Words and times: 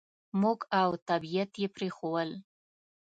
موږ 0.41 0.59
او 0.81 0.89
طبعیت 1.09 1.51
یې 1.61 1.67
پرېښوول. 1.75 2.29